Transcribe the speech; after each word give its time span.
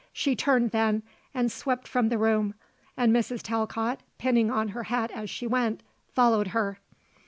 She 0.11 0.35
turned 0.35 0.71
then 0.71 1.03
and 1.31 1.51
swept 1.51 1.87
from 1.87 2.09
the 2.09 2.17
room, 2.17 2.55
and 2.97 3.13
Mrs. 3.15 3.43
Talcott, 3.43 3.99
pinning 4.17 4.49
on 4.49 4.69
her 4.69 4.85
hat 4.85 5.11
as 5.11 5.29
she 5.29 5.45
went, 5.45 5.83
followed 6.15 6.47
her. 6.47 6.79